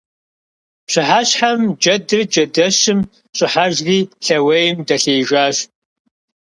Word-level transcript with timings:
Пщыхьэщхьэм 0.85 1.59
джэдыр 1.81 2.21
джэдэщым 2.31 2.99
щӀыхьэжри 3.37 3.97
лъэуейм 4.25 4.77
дэлъеижащ. 4.87 5.57